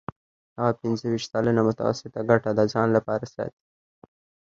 هغه 0.57 0.73
پنځه 0.81 1.03
ویشت 1.07 1.29
سلنه 1.33 1.61
متوسطه 1.69 2.19
ګټه 2.29 2.49
د 2.55 2.59
ځان 2.73 2.87
لپاره 2.97 3.25
ساتي 3.35 3.63